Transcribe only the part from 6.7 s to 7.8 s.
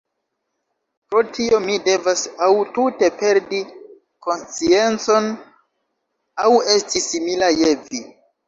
esti simila je